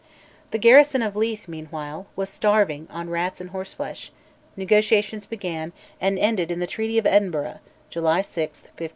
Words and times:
The 0.49 0.57
garrison 0.57 1.03
of 1.03 1.15
Leith, 1.15 1.47
meanwhile, 1.47 2.07
was 2.15 2.27
starving 2.27 2.87
on 2.89 3.11
rats 3.11 3.39
and 3.39 3.51
horseflesh: 3.51 4.11
negotiations 4.57 5.27
began, 5.27 5.73
and 6.01 6.17
ended 6.17 6.49
in 6.49 6.57
the 6.57 6.65
Treaty 6.65 6.97
of 6.97 7.05
Edinburgh 7.05 7.59
(July 7.91 8.23
6, 8.23 8.45
1560). 8.61 8.89